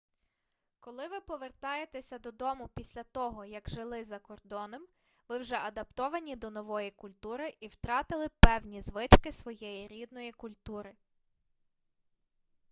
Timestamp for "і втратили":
7.59-8.27